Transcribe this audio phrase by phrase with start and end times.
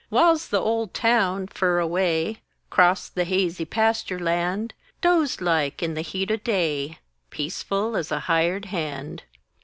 [0.09, 2.39] Whilse the old town, fur away
[2.71, 6.97] 'Crosst the hazy pastur' land, Dozed like in the heat o' day
[7.29, 9.21] Peaceful' as a hired hand.